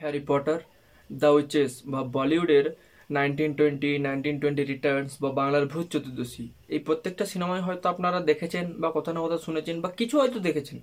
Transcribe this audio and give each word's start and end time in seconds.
Harry 0.00 0.20
Potter 0.28 0.60
the 1.10 1.30
witches 1.36 1.72
বা 1.92 2.00
বলিউডের 2.16 2.66
nineteen 3.10 3.50
twenty 3.58 3.90
nineteen 4.06 4.36
twenty 4.40 4.64
returns 4.64 5.12
বা 5.22 5.30
বাংলার 5.40 5.64
ভূত 5.66 5.86
চতুর্দশী। 5.92 6.44
এই 6.74 6.80
প্রত্যেকটা 6.86 7.24
সিনেমায় 7.32 7.62
হয়তো 7.66 7.86
আপনারা 7.88 8.18
দেখেছেন, 8.20 8.64
বা 8.82 8.88
কোথাও 8.96 9.12
না 9.14 9.20
কোথাও 9.20 9.40
শুনেছেন, 9.46 9.76
বা 9.80 9.88
কিছু 10.00 10.14
হয়তো 10.20 10.38
দেখেছেন। 10.38 10.78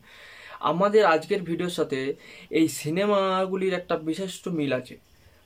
আমাদের 0.71 1.03
আজকের 1.05 1.41
ভিডিওর 1.43 1.73
সাথে 1.79 1.99
এই 2.59 2.67
সিনেমাগুলির 2.81 3.73
একটা 3.73 3.95
বিশিষ্ট 4.09 4.43
মিল 4.57 4.71
আছে। 4.79 4.95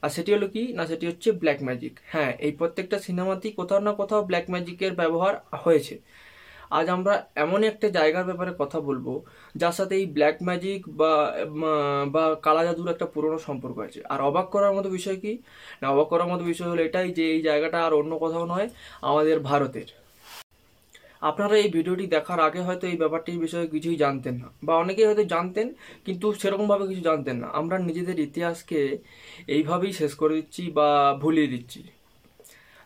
আর 0.04 0.10
সেটি 0.10 0.30
হলো 0.36 0.48
কি? 0.48 0.64
না, 0.78 0.84
সেটি 0.92 1.06
হচ্ছে 1.08 1.30
ব্ল্যাক 1.42 1.60
ম্যাজিক 1.68 1.94
হ্যাঁ 2.14 2.32
এই 2.46 2.52
প্রত্যেকটা 2.60 2.98
সিনেমাতেই 3.08 3.54
কোথাও 3.60 3.80
না 3.88 3.92
কোথাও 3.94 4.22
ব্ল্যাক 4.30 4.46
ম্যাজিকের 4.54 4.94
ব্যবহার 5.02 5.34
হয়েছে। 5.66 5.96
আজ 6.78 6.86
আমরা 6.96 7.14
এমন 7.44 7.60
একটা 7.72 7.88
জায়গার 7.98 8.26
ব্যাপারে 8.30 8.52
কথা 8.62 8.80
বলব, 8.88 9.08
যার 9.62 9.74
সাথে 9.80 9.94
এই 10.02 10.06
ব্ল্যাক 10.16 10.38
ম্যাজিক 10.48 10.80
বা 11.00 11.14
বা 12.14 12.24
কালা 12.46 12.62
জাদুর 12.68 12.90
একটা 12.94 13.08
পুরনো 13.14 13.38
সম্পর্ক 13.48 13.78
আছে। 13.88 14.00
আর 14.14 14.20
অবাক 14.30 14.48
করার 14.56 14.74
মতো 14.78 14.90
বিষয় 14.98 15.18
কি? 15.24 15.34
না, 15.82 15.86
অবাক 15.94 16.08
করার 16.14 16.30
মতো 16.32 16.44
বিষয় 16.52 16.70
হলো 16.72 16.82
এটাই 16.88 17.10
যে 17.18 17.26
এই 17.36 17.42
জায়গাটা 17.50 17.78
আর 17.86 17.94
অন্য 18.00 18.12
কোথাও 18.24 18.46
নয়, 18.54 18.68
আমাদের 19.10 19.38
ভারতের। 19.50 19.90
আপনারা 21.30 21.56
এই 21.64 21.70
ভিডিওটি 21.76 22.06
দেখার 22.16 22.40
আগে 22.48 22.62
হয়তো 22.68 22.86
এই 22.92 22.98
ব্যাপারটির 23.02 23.40
বিষয়ে 23.46 23.68
কিছুই 23.74 23.98
জানতেন 24.04 24.36
না, 24.42 24.48
বা 24.68 24.74
অনেকেই 24.84 25.08
হয়তো 25.10 25.24
জানতেন, 25.34 25.68
কিন্তু 26.06 26.26
সেরকমভাবে 26.42 26.86
কিছু 26.90 27.04
জানতেন 27.10 27.38
না। 27.44 27.48
আমরা 27.60 27.76
নিজেদের 27.88 28.18
ইতিহাসকে 28.28 28.80
এইভাবেই 29.56 29.94
শেষ 30.00 30.12
করে 30.22 30.34
দিচ্ছি 30.40 30.64
বা 30.78 30.90
ভুলিয়ে 31.24 31.50
দিচ্ছি। 31.54 31.82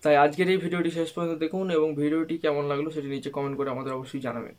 তাই 0.04 0.16
আজকের 0.26 0.48
এই 0.54 0.60
ভিডিওটি 0.64 0.92
শেষ 0.98 1.10
পর্যন্ত 1.16 1.40
দেখুন 1.44 1.66
এবং 1.78 1.90
ভিডিওটি 2.02 2.36
কেমন 2.44 2.64
লাগল 2.72 2.86
সেটি 2.96 3.10
নিচে 3.16 3.30
কমেন্ট 3.36 3.56
করে 3.60 3.70
আমাদের 3.76 3.96
অবশ্যই 3.98 4.22
জানাবেন। 4.28 4.56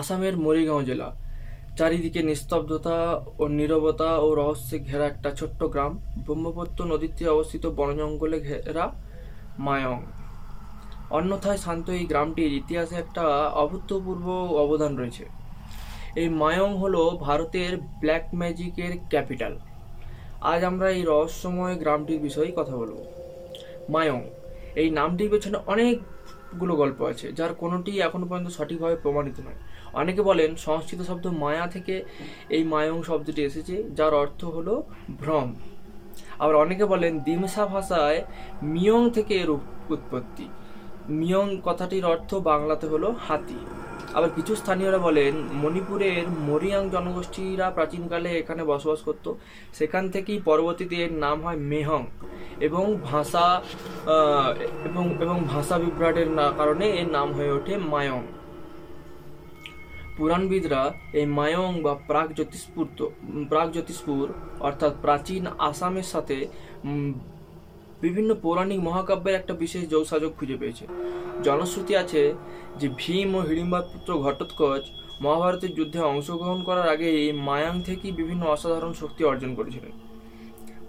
আসামের 0.00 0.34
মরিগাঁও 0.44 0.82
জেলা। 0.90 1.08
চারিদিকে 1.78 2.20
নিস্তব্ধতা 2.30 2.98
ও 3.42 3.44
নীরবতা 3.58 4.10
ও 4.24 4.28
রহস্যে 4.40 4.76
ঘেরা 4.88 5.06
একটা 5.12 5.30
ছোট্ট 5.38 5.60
গ্রাম। 5.74 5.92
ব্রহ্মপুত্র 6.24 6.78
নদীর 6.92 7.12
তীরে 7.16 7.30
অবস্থিত 7.36 7.64
বন 7.78 7.88
জঙ্গলে 7.98 8.38
ঘেরা 8.48 8.84
মায়ং। 9.66 9.98
অন্যথায় 11.18 11.60
শান্ত 11.64 11.86
এই 11.98 12.04
গ্রামটির 12.10 12.52
ইতিহাসে 12.60 12.96
একটা 13.04 13.24
অভূতপূর্ব 13.62 14.26
অবদান 14.64 14.92
রয়েছে। 15.00 15.24
এই 16.20 16.28
মায়ং 16.42 16.70
হলো 16.82 17.02
ভারতের 17.26 17.72
ব্ল্যাক 18.00 18.24
ম্যাজিকের 18.40 18.92
ক্যাপিটাল। 19.12 19.54
আজ 20.52 20.60
আমরা 20.70 20.86
এই 20.96 21.02
রহস্যময় 21.12 21.74
গ্রামটির 21.82 22.20
বিষয়ে 22.26 22.50
কথা 22.58 22.74
বলব। 22.80 22.96
মায়ং, 23.94 24.20
এই 24.80 24.88
নামটির 24.98 25.28
পেছনে 25.32 25.58
অনেকগুলো 25.72 26.72
গল্প 26.82 26.98
আছে, 27.12 27.26
যার 27.38 27.52
কোনোটি 27.62 27.92
এখনও 28.06 28.26
পর্যন্ত 28.28 28.48
সঠিকভাবে 28.58 28.96
প্রমাণিত 29.04 29.36
নয়। 29.46 29.60
অনেকে 30.00 30.22
বলেন 30.30 30.50
সংস্কৃত 30.66 31.00
শব্দ 31.08 31.24
মায়া 31.42 31.66
থেকে 31.74 31.94
এই 32.56 32.62
মায়ং 32.72 32.98
শব্দটি 33.08 33.40
এসেছে, 33.48 33.74
যার 33.98 34.12
অর্থ 34.22 34.40
হলো 34.56 34.74
ভ্রম। 35.20 35.48
আবার 36.42 36.54
অনেকে 36.64 36.84
বলেন 36.92 37.12
দিমসা 37.26 37.64
ভাষায় 37.74 38.20
মিয়ং 38.72 39.02
থেকে 39.16 39.34
এর 39.42 39.50
উৎপত্তি। 39.94 40.46
মিয়ং 41.20 41.46
কথাটির 41.66 42.04
অর্থ 42.12 42.30
বাংলাতে 42.50 42.86
হলো 42.92 43.08
হাতি। 43.26 43.60
আবার 44.16 44.30
কিছু 44.36 44.52
স্থানীয়রা 44.60 45.00
বলেন 45.06 45.34
মণিপুরের 45.62 46.24
মরিয়াং 46.48 46.82
জনগোষ্ঠীরা 46.94 47.66
প্রাচীনকালে 47.76 48.30
এখানে 48.40 48.62
বসবাস 48.72 49.00
করত। 49.08 49.26
সেখান 49.78 50.04
থেকেই 50.14 50.38
পরবর্তীতে 50.48 50.96
এর 51.04 51.12
নাম 51.24 51.36
হয় 51.44 51.58
মেহং। 51.70 52.02
এবং 52.66 52.84
ভাষা 53.10 53.46
এবং 54.88 55.04
এবং 55.24 55.36
ভাষা 55.52 55.76
বিভ্রাটের 55.82 56.28
কারণে 56.58 56.86
এর 57.00 57.08
নাম 57.16 57.28
হয়ে 57.36 57.52
ওঠে 57.58 57.74
মায়ং। 57.92 58.22
পুরাণবিদরা 60.16 60.82
এই 61.20 61.26
মায়ং 61.38 61.70
বা 61.84 61.92
প্রাক 62.08 62.28
জ্যোতিষপুর 62.36 62.86
প্রাক 63.52 63.68
জ্যোতিষপুর, 63.74 64.24
অর্থাৎ 64.68 64.92
প্রাচীন 65.04 65.42
আসামের 65.70 66.06
সাথে 66.12 66.36
বিভিন্ন 68.04 68.30
পৌরাণিক 68.44 68.80
মহাকাব্যের 68.88 69.38
একটা 69.40 69.54
বিশেষ 69.62 69.82
যৌসাযোগ 69.94 70.30
খুঁজে 70.38 70.60
পেয়েছে। 70.60 70.84
জনশ্রুতি 71.46 71.92
আছে 72.02 72.22
যে 72.80 72.86
ভীম 73.00 73.30
ও 73.38 73.40
হিড়িম্বার 73.48 73.88
পুত্র 73.92 74.10
ঘটোৎকচ 74.24 74.84
মহাভারতের 75.24 75.72
যুদ্ধে 75.78 76.00
অংশগ্রহণ 76.12 76.60
করার 76.68 76.88
আগে 76.94 77.08
এই 77.22 77.30
মায়াং 77.48 77.74
থেকেই 77.88 78.12
বিভিন্ন 78.20 78.42
অসাধারণ 78.54 78.92
শক্তি 79.00 79.22
অর্জন 79.30 79.50
করেছিলেন। 79.58 79.92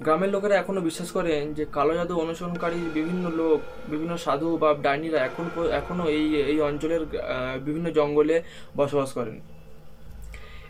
গ্রামের 0.01 0.29
লোকেরা 0.29 0.55
এখনও 0.55 0.81
বিশ্বাস 0.81 1.11
করেন 1.11 1.53
যে 1.53 1.65
কালো 1.71 1.93
জাদু 1.93 2.15
অনুসরণকারী 2.15 2.89
বিভিন্ন 2.93 3.29
লোক, 3.29 3.61
বিভিন্ন 3.89 4.17
সাধু 4.17 4.57
বা 4.57 4.75
ডাইনিরা 4.81 5.19
এখন 5.19 5.49
প- 5.55 5.59
এখনও 5.59 6.07
এই 6.07 6.35
এই 6.35 6.61
অঞ্চলের 6.61 7.05
বিভিন্ন 7.65 7.91
জঙ্গলে 7.91 8.43
বসবাস 8.77 9.13
করেন। 9.13 9.41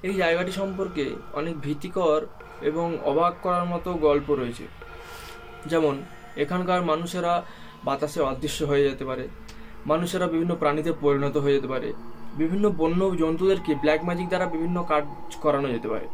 এই 0.04 0.14
জায়গাটি 0.14 0.52
সম্পর্কে 0.52 1.16
অনেক 1.34 1.62
ভীতিকর 1.62 2.26
এবং 2.62 2.98
অবাক 3.04 3.34
করার 3.42 3.66
মতো 3.66 3.94
গল্প 3.94 4.34
রয়েছে। 4.34 4.68
যেমন, 5.66 6.02
এখানকার 6.38 6.82
মানুষেরা 6.82 7.44
বাতাসে 7.86 8.22
অদৃশ্য 8.22 8.64
হয়ে 8.64 8.90
যেতে 8.90 9.06
পারে, 9.06 9.28
মানুষেরা 9.86 10.28
বিভিন্ন 10.28 10.56
প্রাণীতে 10.56 10.94
পরিণত 11.02 11.38
হয়ে 11.38 11.54
যেতে 11.54 11.68
পারে, 11.68 11.94
বিভিন্ন 12.38 12.70
বন্য 12.70 13.16
জন্তুদেরকে 13.18 13.76
ব্ল্যাক 13.76 14.04
ম্যাজিক 14.04 14.28
দ্বারা 14.28 14.46
বিভিন্ন 14.46 14.84
কাজ 14.84 15.04
করানো 15.42 15.70
যেতে 15.70 15.88
পারে। 15.88 16.08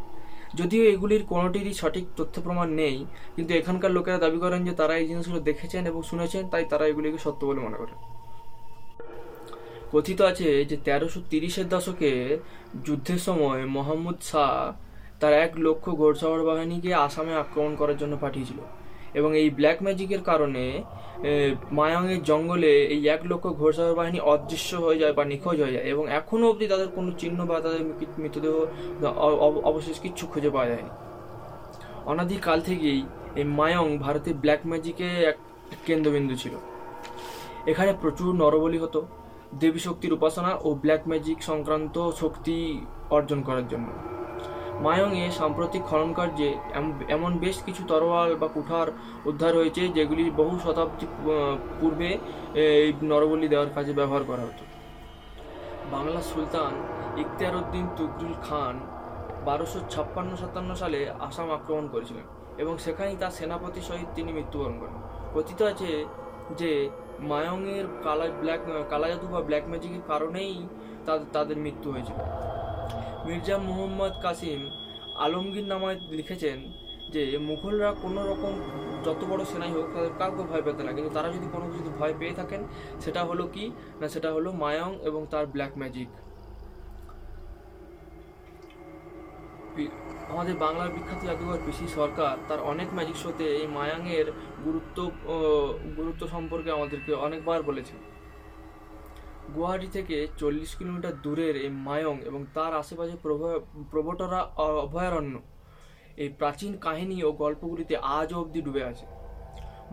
যদিও 0.60 0.84
এগুলির 0.94 1.24
কোনোটিরই 1.32 1.74
সঠিক 1.82 2.06
তথ্য 2.20 2.36
প্রমাণ 2.46 2.68
নেই, 2.82 2.98
কিন্তু 3.36 3.52
এখানকার 3.60 3.92
লোকেরা 3.98 4.18
দাবি 4.26 4.40
করেন 4.46 4.62
যে 4.68 4.74
তারা 4.80 4.94
এই 5.02 5.06
জিনিসগুলো 5.10 5.40
দেখেছেন 5.50 5.84
এবং 5.92 6.02
শুনেছেন, 6.12 6.44
তাই 6.52 6.64
তারা 6.72 6.84
এগুলিকে 6.92 7.20
সত্য 7.26 7.42
বলে 7.50 7.62
মনে 7.68 7.78
করেন 7.82 7.98
কথিত 9.94 10.20
আছে 10.32 10.50
যে 10.70 10.76
তেরোশো 10.86 11.20
তিরিশের 11.32 11.68
দশকে 11.74 12.12
যুদ্ধের 12.86 13.20
সময় 13.28 13.62
মোহাম্মদ 13.76 14.18
শাহ 14.30 14.54
তার 15.22 15.34
এক 15.46 15.52
লক্ষ 15.66 15.86
ঘোড়সাওয়ার 16.02 16.42
বাহিনীকে 16.50 16.92
আসামে 17.08 17.34
আক্রমণ 17.44 17.74
করার 17.80 17.98
জন্য 18.02 18.14
পাঠিয়েছিল। 18.24 18.60
এবং 19.18 19.30
এই 19.42 19.48
ব্ল্যাক 19.58 19.78
ম্যাজিকের 19.86 20.22
কারণে 20.30 20.64
মায়াংয়ের 21.78 22.22
জঙ্গলে 22.30 22.74
এই 22.96 23.02
এক 23.16 23.22
লক্ষ 23.32 23.46
ঘোড়সাওয়ার 23.60 23.98
বাহিনী 24.00 24.20
অদৃশ্য 24.34 24.72
হয়ে 24.86 25.02
যায় 25.02 25.14
বা 25.18 25.24
নিখোঁজ 25.32 25.58
হয়ে 25.64 25.76
যায় 25.76 25.86
এবং 25.94 26.04
এখনও 26.20 26.46
অবধি 26.52 26.66
তাদের 26.74 26.90
কোনো 26.98 27.10
চিহ্ন 27.22 27.40
বা 27.50 27.56
তাদের 27.66 27.82
মৃতদেহ 28.24 28.56
অবশেষ 29.70 29.96
কিচ্ছু 30.04 30.24
খুঁজে 30.32 30.50
পাওয়া 30.56 30.70
যায়নি। 30.72 30.92
অনাদিকাল 32.12 32.60
থেকেই 32.70 33.00
এই 33.40 33.46
মায়ং 33.60 33.88
ভারতের 34.06 34.36
ব্ল্যাক 34.44 34.62
ম্যাজিকে 34.72 35.08
এক 35.30 35.38
কেন্দ্রবিন্দু 35.88 36.36
ছিল। 36.44 36.54
এখানে 37.72 37.92
প্রচুর 38.02 38.30
নরবলি 38.42 38.80
হতো 38.84 39.00
দেবী 39.62 39.82
শক্তির 39.88 40.16
উপাসনা 40.18 40.52
ও 40.68 40.70
ব্ল্যাক 40.84 41.02
ম্যাজিক 41.12 41.38
সংক্রান্ত 41.50 41.96
শক্তি 42.22 42.58
অর্জন 43.16 43.40
করার 43.48 43.66
জন্য। 43.72 43.88
মায়ংয়ে 44.80 45.32
সাম্প্রতিক 45.32 45.84
খনন 45.84 46.14
কার্যে 46.14 46.58
এম- 46.74 47.04
এমন 47.10 47.38
বেশ 47.38 47.64
কিছু 47.64 47.84
তরোয়াল 47.88 48.36
বা 48.36 48.48
কুঠার 48.48 48.88
উদ্ধার 49.26 49.56
হয়েছে, 49.56 49.88
যেগুলি 49.88 50.30
বহু 50.30 50.60
শতাব্দী 50.64 51.06
পূর্বে 51.82 52.18
এই 52.54 52.94
নরবলি 53.04 53.48
দেওয়ার 53.48 53.70
কাজে 53.76 53.94
ব্যবহার 53.94 54.24
করা 54.28 54.42
হতো। 54.42 54.66
বাংলা 55.92 56.22
সুলতান 56.22 56.72
ইখতিয়ার 57.20 57.56
উদ্দিন 57.56 57.88
তুগরুল 57.98 58.34
খান 58.34 58.80
বারোশো 59.46 59.80
ছাপ্পান্ন 59.90 60.36
সাতান্ন 60.36 60.76
সালে 60.76 61.10
আসাম 61.20 61.52
আক্রমণ 61.52 61.88
করেছিলেন 61.88 62.24
এবং 62.58 62.78
সেখানেই 62.78 63.16
তার 63.20 63.32
সেনাপতি 63.32 63.82
সহিত 63.82 64.08
তিনি 64.16 64.34
মৃত্যুবরণ 64.34 64.80
করেন। 64.80 64.94
কথিত 65.34 65.62
আছে 65.62 66.06
যে, 66.58 66.90
মায়ংয়ের 67.20 67.86
কালা, 68.04 68.26
ব্ল্যাক, 68.40 68.60
কালাজাদু 68.90 69.28
বা 69.28 69.42
ব্ল্যাক 69.42 69.64
ম্যাজিকের 69.68 70.00
কারণেই 70.08 70.68
তাদের 71.34 71.58
মৃত্যু 71.58 71.92
হয়েছিল। 71.92 72.16
মির্জা 73.28 73.56
মুহম্মদ 73.68 74.14
কাসিম 74.26 74.62
আলমগীর 75.26 75.68
নামায় 75.72 75.98
লিখেছেন 76.18 76.58
যে, 77.14 77.22
মুঘলরা 77.50 77.90
কোনো 78.04 78.22
রকম 78.32 78.54
যত 79.06 79.22
বড় 79.32 79.42
সেনাই 79.52 79.72
হোক, 79.76 79.86
তাদের 79.94 80.14
কাউকে 80.20 80.44
ভয় 80.52 80.64
পেত 80.66 80.80
না। 80.86 80.92
কিন্তু 80.98 81.12
তারা 81.18 81.30
যদি 81.36 81.48
কোনো 81.54 81.66
কিছু 81.74 81.90
ভয় 82.00 82.14
পেয়ে 82.20 82.34
থাকেন, 82.40 82.62
সেটা 83.04 83.22
হলো 83.30 83.44
কি? 83.54 83.66
না, 84.00 84.06
সেটা 84.14 84.30
হলো 84.36 84.50
মায়ং 84.64 84.92
এবং 85.10 85.22
তার 85.32 85.46
ব্ল্যাক 85.54 85.74
ম্যাজিক। 85.82 86.10
আমাদের 90.34 90.56
বাংলার 90.64 90.90
বিখ্যাত 90.96 91.20
জাদুঘর 91.28 91.60
পিসি 91.66 91.86
সরকার, 91.98 92.34
তার 92.48 92.60
অনেক 92.72 92.90
ম্যাজিক 92.98 93.18
শোতে 93.24 93.46
এই 93.60 93.68
মায়াংয়ের 93.78 94.28
গুরুত্ব 94.66 94.98
গুরুত্ব 95.98 96.22
সম্পর্কে 96.36 96.70
আমাদেরকে 96.78 97.12
অনেকবার 97.26 97.60
বলেছে। 97.70 97.96
গুয়াহাটি 99.56 99.88
থেকে 99.98 100.18
চল্লিশ 100.42 100.72
কিলোমিটার 100.80 101.14
দূরের 101.24 101.56
এই 101.66 101.72
মায়ং 101.88 102.16
এবং 102.30 102.42
তার 102.56 102.72
আশেপাশে 102.82 103.16
প্রবটরা 103.92 104.40
অভয়ারণ্য। 104.86 105.36
এই 106.24 106.30
প্রাচীন 106.40 106.72
কাহিনী 106.86 107.18
ও 107.28 107.30
গল্পগুলিতে 107.44 107.96
আজও 108.20 108.36
অবধি 108.42 108.60
ডুবে 108.68 108.84
আছে। 108.92 109.06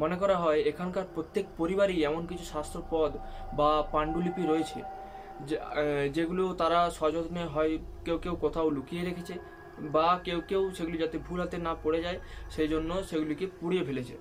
মনে 0.02 0.16
করা 0.22 0.36
হয়, 0.42 0.60
এখানকার 0.70 1.06
প্রত্যেক 1.14 1.44
পরিবারই 1.60 1.96
এমন 2.08 2.22
কিছু 2.30 2.44
শাস্ত্রপদ 2.54 3.10
বা 3.58 3.70
পাণ্ডুলিপি 3.94 4.42
রয়েছে 4.52 4.80
যেগুলো 6.16 6.44
তারা 6.60 6.80
সযত্নে 6.98 7.42
হয়, 7.54 7.72
কেউ 8.06 8.18
কেউ 8.24 8.34
কোথাও 8.44 8.68
লুকিয়ে 8.76 9.02
রেখেছে 9.08 9.34
বা 9.94 10.08
কেউ 10.26 10.38
কেউ 10.50 10.62
সেগুলি 10.76 10.96
যাতে 11.02 11.16
ভুল 11.26 11.38
হাতে 11.42 11.56
না 11.66 11.72
পড়ে 11.84 12.00
যায়, 12.06 12.18
সেই 12.54 12.68
জন্য 12.72 12.90
সেগুলিকে 13.10 13.46
পুড়িয়ে 13.60 13.84
ফেলেছে। 13.88 14.14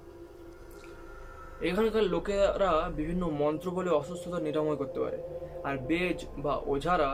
এখানকার 1.67 2.05
লোকেরা 2.15 2.71
বিভিন্ন 2.99 3.23
মন্ত্র 3.41 3.67
বলে 3.77 3.89
অসুস্থতা 4.01 4.39
নিরাময় 4.47 4.77
করতে 4.81 4.99
পারে। 5.03 5.19
আর 5.67 5.75
বেজ 5.89 6.17
বা 6.45 6.53
ওঝারা 6.73 7.11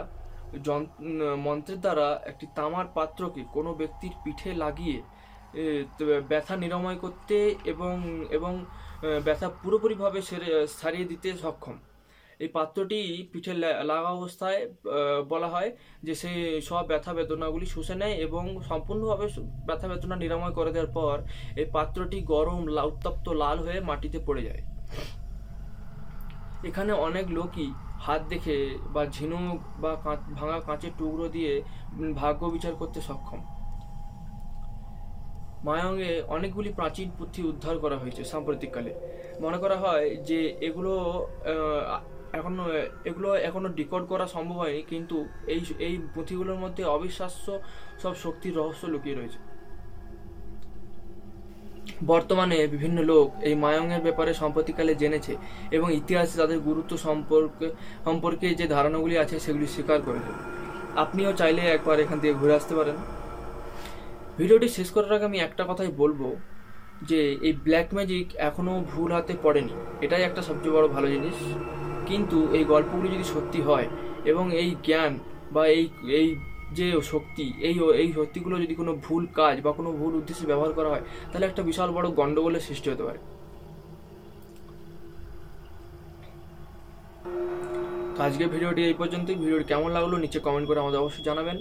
মন্ত্রের 1.48 1.80
দ্বারা 1.86 2.08
একটি 2.32 2.46
তামার 2.58 2.88
পাত্রকে 2.98 3.42
কোনো 3.56 3.72
ব্যক্তির 3.74 4.14
পিঠে 4.24 4.52
লাগিয়ে 4.64 4.98
ব্যথা 6.30 6.56
নিরাময় 6.64 7.00
করতে 7.04 7.38
এবং 7.74 7.96
এবং 8.38 8.54
ব্যথা 9.26 9.48
পুরোপুরিভাবে 9.64 10.20
সেরে, 10.30 10.50
সারিয়ে 10.80 11.10
দিতে 11.12 11.30
সক্ষম। 11.44 11.78
এই 12.44 12.50
পাত্রটি 12.58 13.00
পিঠে 13.32 13.54
লাগা 13.92 14.12
অবস্থায় 14.20 14.60
বলা 15.32 15.50
হয় 15.54 15.70
যে 16.06 16.14
সে 16.22 16.32
সব 16.70 16.84
ব্যথা 16.92 17.12
বেদনাগুলি 17.18 17.68
শুষে 17.76 17.96
নেয় 18.02 18.16
এবং 18.26 18.44
সম্পূর্ণভাবে 18.70 19.26
ব্যথা 19.68 19.88
বেদনা 19.92 20.16
নিরাময় 20.24 20.54
করে 20.58 20.72
দেওয়ার 20.76 20.92
পর 20.98 21.16
এই 21.62 21.68
পাত্রটি 21.76 22.18
গরম 22.34 22.60
উত্তপ্ত, 22.92 23.26
লাল 23.42 23.58
হয়ে 23.66 23.80
মাটিতে 23.90 24.20
পড়ে 24.28 24.42
যায়। 24.48 24.62
এখানে 26.70 26.92
অনেক 27.08 27.26
লোকই 27.38 27.70
হাত 28.06 28.22
দেখে 28.32 28.58
বা 28.96 29.04
ঝিনুক 29.16 29.58
বা 29.84 29.92
ভাঙা 30.38 30.60
কাঁচের 30.68 30.94
টুকরো 31.00 31.26
দিয়ে 31.36 31.52
ভাগ্য 32.22 32.42
বিচার 32.56 32.74
করতে 32.82 33.00
সক্ষম। 33.10 33.42
মায়াঙ্গে 35.68 36.12
অনেকগুলি 36.36 36.70
প্রাচীন 36.80 37.08
পুঁথি 37.18 37.42
উদ্ধার 37.52 37.76
করা 37.84 37.98
হয়েছে 38.02 38.22
সাম্প্রতিককালে। 38.32 38.92
মনে 39.44 39.58
করা 39.64 39.78
হয় 39.84 40.08
যে 40.30 40.40
এগুলো 40.68 40.94
এখনও, 42.40 42.66
এগুলো 43.10 43.30
এখনও 43.50 43.70
ডিকোড 43.80 44.04
করা 44.12 44.26
সম্ভব 44.36 44.58
হয়নি, 44.64 44.82
কিন্তু 44.92 45.16
এই 45.54 45.62
এই 45.88 45.96
পুঁথিগুলোর 46.14 46.60
মধ্যে 46.64 46.84
অবিশ্বাস্য 46.98 47.46
সব 48.02 48.14
শক্তির 48.24 48.54
রহস্য 48.60 48.84
লুকিয়ে 48.94 49.18
রয়েছে। 49.20 49.40
বর্তমানে 52.12 52.58
বিভিন্ন 52.74 52.98
লোক 53.12 53.28
এই 53.48 53.56
মায়ংয়ের 53.64 54.04
ব্যাপারে 54.08 54.32
সম্প্রতিকালে 54.42 54.94
জেনেছে 55.02 55.34
এবং 55.78 55.88
ইতিহাসে 56.00 56.36
তাদের 56.42 56.60
গুরুত্ব 56.70 56.92
সম্পর্কে 57.08 57.68
সম্পর্কে 58.08 58.48
যে 58.60 58.66
ধারণাগুলি 58.76 59.16
আছে 59.24 59.36
সেগুলি 59.46 59.68
স্বীকার 59.76 60.00
করেছে। 60.08 60.32
আপনিও 61.04 61.32
চাইলে 61.40 61.62
একবার 61.76 61.98
এখান 62.04 62.18
থেকে 62.22 62.34
ঘুরে 62.42 62.54
আসতে 62.60 62.74
পারেন। 62.80 62.98
ভিডিওটি 64.38 64.68
শেষ 64.78 64.90
করার 64.96 65.12
আগে 65.18 65.26
আমি 65.30 65.40
একটা 65.48 65.64
কথাই 65.70 65.92
বলব 66.02 66.22
যে 67.10 67.20
এই 67.48 67.54
ব্ল্যাক 67.66 67.88
ম্যাজিক 67.96 68.26
এখনও 68.50 68.76
ভুল 68.92 69.10
হাতে 69.16 69.34
পড়েনি। 69.46 69.74
এটাই 70.06 70.24
একটা 70.30 70.42
সবচেয়ে 70.48 70.74
বড় 70.76 70.86
ভালো 70.96 71.08
জিনিস। 71.14 71.38
কিন্তু 72.10 72.38
এই 72.58 72.64
গল্পগুলি 72.74 73.08
যদি 73.16 73.26
সত্যি 73.34 73.60
হয় 73.70 73.88
এবং 74.32 74.46
এই 74.62 74.70
জ্ঞান 74.88 75.14
বা 75.56 75.64
এই 75.76 75.84
এই 76.20 76.28
যে 76.78 76.88
শক্তি, 77.14 77.46
এই 77.68 77.76
এই 78.02 78.10
শক্তিগুলো 78.18 78.56
যদি 78.64 78.74
কোনো 78.82 78.92
ভুল 79.06 79.24
কাজ 79.40 79.56
বা 79.66 79.72
কোনো 79.80 79.90
ভুল 80.00 80.12
উদ্দেশ্যে 80.20 80.46
ব্যবহার 80.52 80.72
করা 80.78 80.90
হয়, 80.94 81.04
তাহলে 81.30 81.46
একটা 81.50 81.62
বিশাল 81.70 81.90
বড় 81.98 82.08
গন্ডগোলের 82.20 82.64
সৃষ্টি 82.68 82.88
হতে 82.92 83.04
পারে। 83.08 83.20
তো 88.16 88.20
আজকের 88.28 88.50
ভিডিওটি 88.54 88.82
এই 88.90 88.96
পর্যন্তই। 89.02 89.38
ভিডিওটি 89.44 89.66
কেমন 89.72 89.90
লাগল 89.98 90.14
নিচে 90.26 90.40
কমেন্ট 90.48 90.66
করে 90.70 90.80
আমাদের 90.84 91.00
অবশ্যই 91.04 91.26
জানাবেন। 91.30 91.58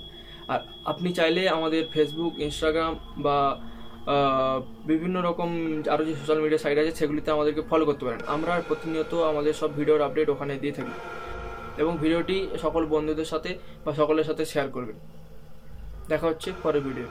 আর 0.52 0.60
আপনি 0.92 1.08
চাইলে 1.18 1.42
আমাদের 1.56 1.82
ফেসবুক 1.94 2.32
ইনস্টাগ্রাম 2.46 2.92
বা 3.26 3.38
বিভিন্ন 4.90 5.16
রকম 5.28 5.50
আরও 5.94 6.02
যে 6.08 6.14
সোশ্যাল 6.20 6.38
মিডিয়া 6.44 6.60
সাইট 6.64 6.76
আছে, 6.80 6.92
সেগুলিতে 7.00 7.28
আমাদেরকে 7.36 7.62
ফলো 7.70 7.84
করতে 7.88 8.02
পারেন। 8.06 8.20
আমরা 8.34 8.52
প্রতিনিয়ত 8.68 9.12
আমাদের 9.30 9.54
সব 9.60 9.70
ভিডিওর 9.78 10.00
আপডেট 10.06 10.28
ওখানে 10.34 10.52
দিয়ে 10.62 10.74
থাকি। 10.78 10.94
এবং 11.82 11.92
ভিডিওটি 12.02 12.36
সকল 12.64 12.82
বন্ধুদের 12.94 13.28
সাথে 13.32 13.50
বা 13.84 13.90
সকলের 14.00 14.26
সাথে 14.28 14.42
শেয়ার 14.52 14.68
করবেন। 14.76 14.96
দেখা 16.10 16.26
হচ্ছে 16.30 16.48
পরের 16.64 16.82
ভিডিও 16.88 17.08